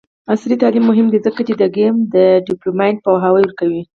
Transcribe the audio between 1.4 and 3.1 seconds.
چې د ګیم ډیولپمنټ